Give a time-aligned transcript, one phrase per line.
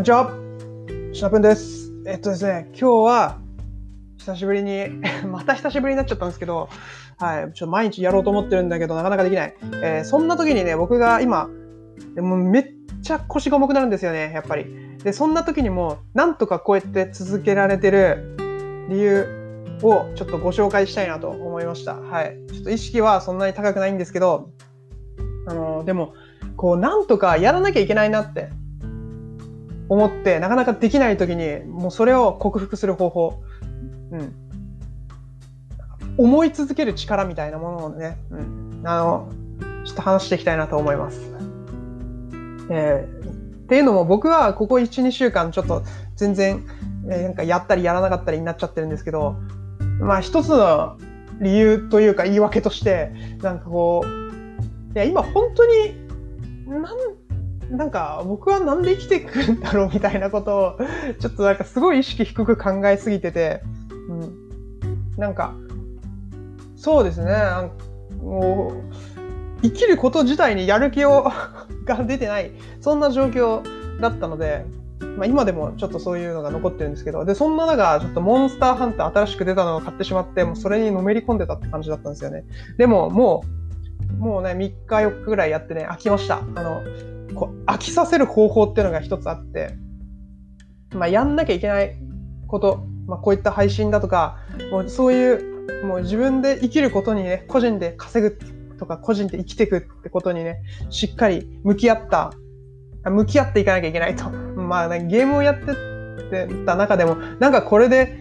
[0.00, 0.32] こんにちは。
[1.12, 1.92] シナプンです。
[2.06, 3.38] えっとですね、今日は、
[4.16, 4.88] 久しぶりに、
[5.30, 6.70] また久しぶりになっちゃったんですけど、
[7.18, 9.54] はい、ちょっと毎日やろうと思ってるんだけど、なかなかできない。
[9.82, 11.50] えーそんな時にね、僕が今、
[12.16, 12.64] もめっ
[13.02, 14.64] ちゃ腰が重くなるんですよね、やっぱり。
[15.04, 18.36] で、そんな時にも、なんとかこうやって続けられてる
[18.88, 19.26] 理由
[19.82, 21.96] をちょっとご紹介したいなと思いました。
[21.96, 22.38] はい。
[22.50, 24.48] ちょっと意識はそんなに高くないんですけど、
[25.46, 26.14] あのでも、
[26.56, 28.48] こう、なんとかやらなきゃいけないなって
[29.90, 33.42] 思って、なかなかできない時に、もうそれを克服する方法。
[34.12, 34.32] うん。
[36.16, 38.82] 思い続ける力みたいなものをね、うん。
[38.84, 39.32] あの、
[39.84, 41.20] ちょっと話していきたいなと思います。
[42.70, 45.84] えーっていうのも僕はここ1、2週間ちょっと
[46.16, 46.64] 全然、
[47.08, 49.36] えーなんかやったりやらなかったりになっちゃってるんですけど、
[50.00, 50.98] まあ一つの
[51.40, 53.12] 理由というか言い訳として、
[53.42, 55.94] なんかこう、いや今本当に、
[56.66, 56.96] なん、
[57.70, 60.78] なんか僕はなんで生きていくんだろうみたいなことを、
[61.20, 63.62] ちょっとなんかすごい意識低く考えすぎてて、
[64.08, 64.50] うん。
[65.16, 65.54] なんか、
[66.76, 67.32] そうですね、
[68.22, 71.30] もう、生きること自体にやる気を
[71.84, 73.62] が出てない、そんな状況
[74.00, 74.64] だったので、
[75.16, 82.44] まあ、今でもちょっとそういうのが残ってるんですけど、で、そんな中、ちょっとモンスターハンター新しく出たのを買ってしまって、もうそれにのめり込んでたって感じだったんですよね。
[82.78, 83.69] でも、もう、
[84.18, 86.38] もうね、3日4日ぐらいやってね、飽きました。
[86.38, 86.82] あの、
[87.34, 89.74] こう飽きさせる方法っていうのが一つあって、
[90.94, 91.96] まあ、やんなきゃいけない
[92.46, 94.38] こと、まあ、こういった配信だとか、
[94.70, 98.38] もうそういう、もう自分で生きることにね、個人で稼ぐ
[98.78, 102.32] とか、個人で生きていくってことにね、しっかり向き合った、
[103.04, 104.30] 向き合っていかなきゃいけないと。
[104.30, 108.19] まあ、ね、ゲームをやってた中でも、なんかこれで、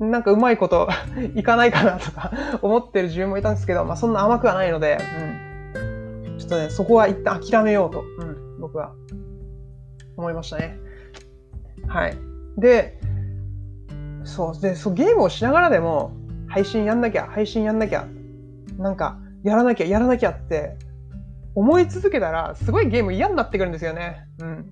[0.00, 0.88] なんかうまいこと
[1.36, 4.98] いかないかなとか 思ってる自分もいたんですけど、まあそんな甘くはないので、
[5.74, 6.38] うん。
[6.38, 8.92] ちょっとね、そこは一旦諦めようと、うん、僕は
[10.16, 10.78] 思いましたね。
[11.86, 12.16] はい。
[12.56, 12.98] で、
[14.24, 16.12] そう、で、そう、ゲームをしながらでも、
[16.48, 18.06] 配信やんなきゃ、配信やんなきゃ、
[18.78, 20.76] なんか、やらなきゃ、やらなきゃって、
[21.54, 24.26] 思い続けたら、すごいゲーム嫌になってくるんですよね。
[24.40, 24.70] うん。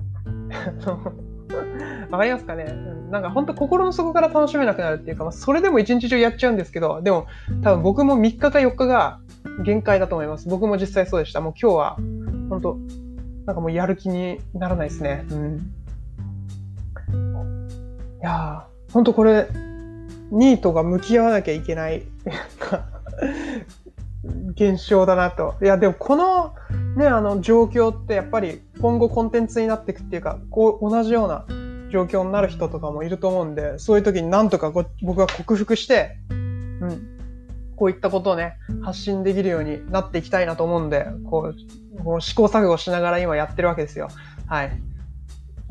[2.11, 7.26] わかりますかね、うん、なんか本当心の底から楽しめなくなるっていうか、まあ、それでも一日中やっちゃうんですけど、でも
[7.62, 9.20] 多分僕も3日か4日が
[9.64, 10.48] 限界だと思います。
[10.48, 11.41] 僕も実際そうでした。
[11.41, 11.96] もう今日は、
[12.50, 12.78] 本当
[13.46, 15.24] なんかもうやる気にならないですね。
[15.30, 15.56] うん。
[18.20, 19.48] いやー、本当これ、
[20.30, 22.02] ニートが向き合わなきゃいけない
[24.54, 25.54] 現象だなと。
[25.62, 26.54] いや、でもこの
[26.96, 31.46] ね、あの状況ってやっぱり今後コンテンツになっていくっていうか、こう同じような
[31.91, 37.19] 状況になる人とかもいると思うんで、そういう時になんとか僕は克服して、うん、
[37.76, 44.09] こういったことをね、発信できるようになっていきたいなと思うんで、こう、こう試行錯誤しながら今やってるわけですよ。
[44.47, 44.72] はい。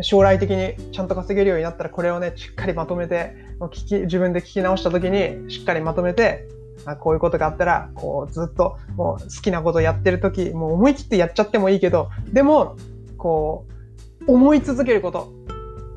[0.01, 6.47] 将来的にちゃんと稼げるようになったらこれをね、しっかりまとめて、聞き自分で聞き直した時にしっかりまとめて、
[6.85, 12.77] あこういうことがあったら、こうずっともう好きなことやってる時、もう思い切ってやっちゃってもいいけど、でも、
[13.17, 13.65] こ
[14.27, 15.31] う、思い続けること、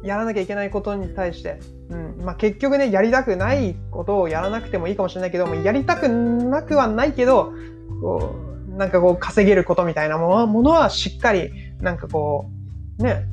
[0.03, 1.59] やらなきゃいけないことに対して、
[1.91, 7.53] うん、まあ結局ね、やりたくないことをやらなくてもいいかもしれないけど、もやりたくなくはないけど、
[8.01, 8.35] こ
[8.69, 11.51] う、なんかこう稼げることみたいなものはものはしっかり、
[11.81, 12.51] なんかこ
[12.99, 13.27] う、ね、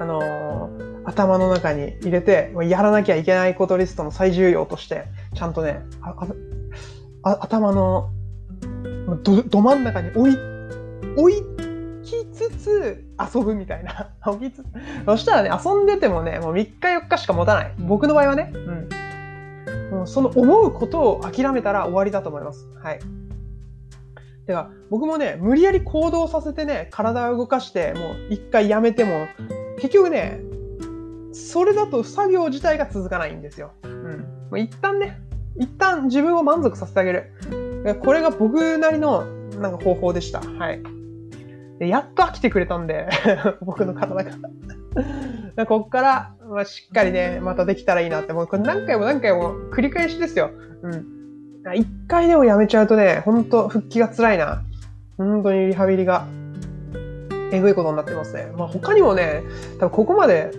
[0.00, 6.14] あのー頭の中に入れて、やらなきゃいけないことリストの最重要として、ちゃんとね、あ
[7.24, 8.10] あ頭の
[9.22, 10.36] どど真ん中に置い、
[11.16, 11.51] 置き
[12.62, 14.10] つつ遊ぶみたいな。
[14.26, 14.66] 置きつつ。
[15.04, 17.74] そしたらね、遊んでてもね、もう3日4日しか持たない。
[17.78, 18.52] 僕の場合はね。
[18.54, 18.88] うん。
[19.90, 22.66] もうその思うことを諦めたら終わりだと思います。
[22.82, 23.00] はい。
[24.46, 29.26] では、僕もね、無理やり行動させてね、体を動かして、もう一回やめても、
[29.76, 30.40] 結局ね、
[31.32, 33.72] それだと作業自体が続かないんですよ。
[33.82, 33.90] うん。
[33.90, 35.20] もう一旦ね、
[35.56, 37.32] 一旦自分を満足させてあげる。
[38.02, 39.24] これが僕なりの
[39.60, 40.40] なんか方法でした。
[40.40, 41.01] はい。
[41.78, 43.08] でやっと飽きてくれたんで、
[43.62, 44.30] 僕の体が。
[45.66, 50.50] こっから、まあ、しっかりね、またできたらいいなって、もうこれ何回も何回も繰り返しですよ。
[50.82, 51.06] うん。
[51.74, 54.62] 一回でもやめちゃうとね、ほんと復帰が辛いな。
[55.16, 56.26] 本当にリハビリが、
[57.52, 58.50] えぐいことになってますね。
[58.56, 59.42] まあ他にもね、
[59.78, 60.50] 多分ここまで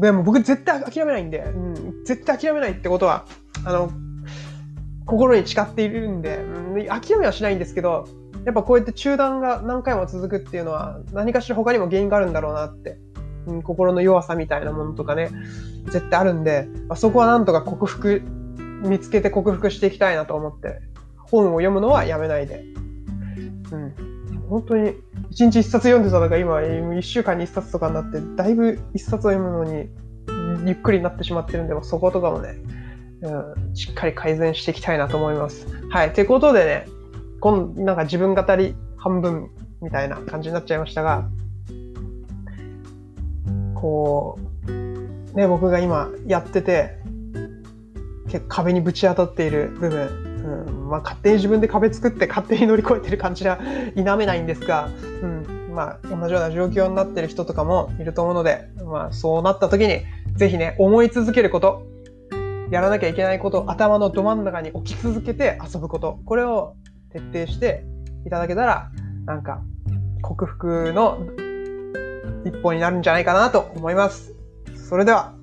[0.00, 3.26] でも僕絶対諦めないんで、うん、絶対諦めないってことは、
[3.64, 3.90] あの、
[5.04, 8.08] 心に誓っているんで、うん、諦めはしないんですけど、
[8.46, 12.96] やっぱこうやって中断が何回も続くっていうのは、何かしら他にも原因があるんだろうなって、
[13.46, 15.30] うん、心の弱さみたいなものとかね、
[15.86, 18.22] 絶対あるんで、まあ、そこはなんとか克服、
[18.84, 20.80] 見つけて克服していきたいなと思って、
[21.16, 22.64] 本を読むのはやめないで、
[23.72, 24.94] うん、本当に1
[25.32, 29.88] 日1冊読んでたのが今1週間に1冊とかになってだいぶ1冊を読むのに
[30.66, 32.54] ゆっくりになってしまってるんでそことかもね、
[33.22, 35.66] うん、しっかり改善していきたいなと思います。
[35.90, 36.12] はい。
[36.12, 36.86] ということでね、
[37.46, 39.50] 今なんか自分語り半分
[39.80, 41.28] みたいな感じになっちゃいましたが、
[43.74, 46.98] こう、ね、僕が今やってて、
[48.28, 53.60] 結構壁にぶち当たっている部分、うん、まあ勝手に自分で壁作って勝手に乗り越えてる感じは
[53.94, 54.88] 否めないんですが、
[55.22, 60.00] うん、まあ同じような状況になってる人とかもいると思うので、まあそうなった時に、
[60.34, 61.86] ぜひね、思い続けること、
[62.70, 66.74] やらなきゃいけないこと、頭のど真ん中に置き続けて遊ぶこと、これを
[67.12, 67.84] 徹底して
[68.26, 68.90] いただけたら、
[69.26, 69.62] なんか
[70.22, 71.18] 克服の
[72.44, 74.34] 一歩になるんじゃないかなと思います。
[74.88, 75.35] それでは。